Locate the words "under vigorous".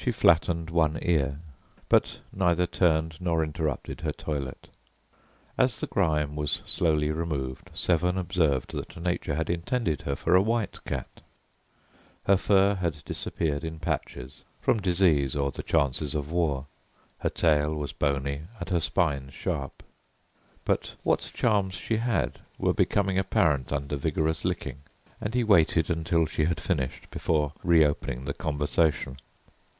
23.72-24.42